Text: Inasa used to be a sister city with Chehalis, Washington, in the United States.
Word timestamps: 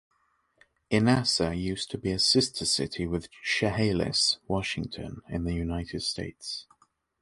Inasa 0.89 1.55
used 1.55 1.91
to 1.91 1.97
be 1.99 2.11
a 2.11 2.17
sister 2.17 2.65
city 2.65 3.05
with 3.05 3.29
Chehalis, 3.45 4.39
Washington, 4.47 5.21
in 5.29 5.43
the 5.43 5.53
United 5.53 6.01
States. 6.01 6.65